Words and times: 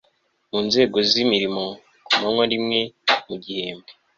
mu 0.51 0.59
nzego 0.67 0.97
z'imirimo 1.09 1.63
ku 2.05 2.13
manywa 2.21 2.43
rimwe 2.51 2.79
mu 3.27 3.35
gihembwe 3.43 3.91